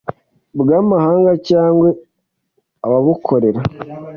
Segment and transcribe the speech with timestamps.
[0.59, 1.89] Bw amahanga cyangwa
[2.85, 3.61] ababukorera